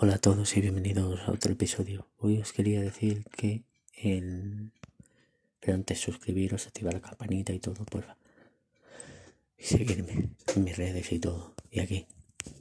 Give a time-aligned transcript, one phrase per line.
[0.00, 2.06] Hola a todos y bienvenidos a otro episodio.
[2.18, 3.64] Hoy os quería decir que
[3.94, 4.70] en...
[5.58, 8.16] Pero antes suscribiros, activar la campanita y todo, porfa.
[9.58, 11.52] Y seguirme en mis redes y todo.
[11.72, 12.06] Y aquí,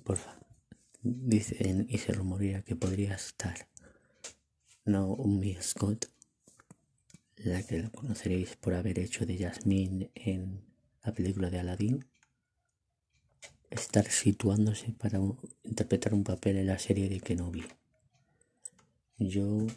[0.04, 0.40] porfa.
[1.04, 3.68] Dicen y se rumorea que podría estar
[4.86, 6.10] no Mia Scott,
[7.36, 10.64] la que la conoceréis por haber hecho de Jasmine en
[11.04, 12.04] la película de Aladdin
[13.70, 15.20] estar situándose para
[15.64, 17.66] interpretar un papel en la serie de Kenobi.
[19.20, 19.68] Yo,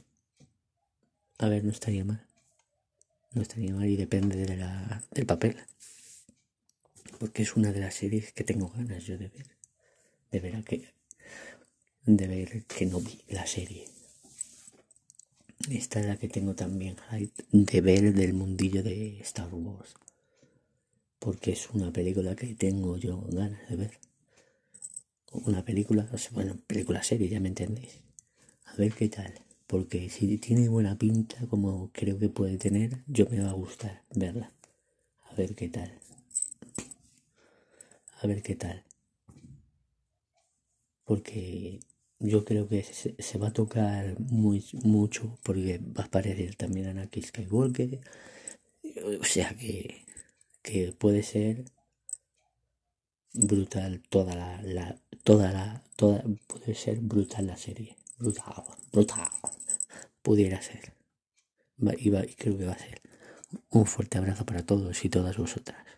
[1.39, 2.27] a ver, no estaría mal.
[3.33, 5.57] No estaría mal y depende de la, del papel.
[7.19, 9.47] Porque es una de las series que tengo ganas yo de ver.
[10.30, 10.88] De ver a que,
[12.05, 13.88] de ver Kenobi, la serie.
[15.69, 16.97] Esta es la que tengo también
[17.52, 19.95] de ver del mundillo de Star Wars
[21.21, 24.01] porque es una película que tengo yo ganas de ver.
[25.32, 28.01] Una película, bueno, película serie, ya me entendéis.
[28.65, 29.32] A ver qué tal.
[29.66, 34.02] Porque si tiene buena pinta, como creo que puede tener, yo me va a gustar
[34.12, 34.52] verla.
[35.30, 35.93] A ver qué tal.
[38.23, 38.82] A ver qué tal.
[41.05, 41.80] Porque
[42.18, 47.24] yo creo que se, va a tocar muy, mucho, porque va a aparecer también Anakin
[47.24, 48.01] Skywalker.
[49.21, 50.05] O sea que
[50.63, 51.65] que puede ser
[53.33, 57.97] brutal toda la, la, toda la toda puede ser brutal la serie.
[58.19, 59.29] Brutal brutal.
[60.23, 60.95] Pudiera ser.
[61.99, 63.01] Y, y creo que va a ser.
[63.71, 65.91] Un fuerte abrazo para todos y todas vosotras